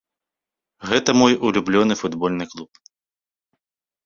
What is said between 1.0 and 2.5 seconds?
мой улюбёны футбольны